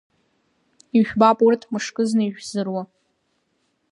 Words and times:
Ижәбап 0.97 1.37
урҭ 1.45 1.61
мышкызны 1.71 2.23
ишәзыруа. 2.25 2.83